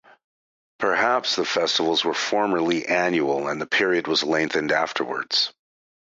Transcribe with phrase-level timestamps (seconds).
[0.79, 5.53] Perhaps the festivals were formerly annual and the period was lengthened afterwards.